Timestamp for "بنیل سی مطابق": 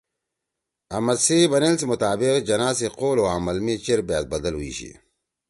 1.51-2.35